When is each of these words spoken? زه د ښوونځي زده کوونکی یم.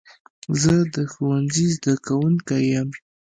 زه 0.61 0.73
د 0.93 0.95
ښوونځي 1.11 1.65
زده 1.75 1.93
کوونکی 2.05 2.61
یم. 2.73 2.89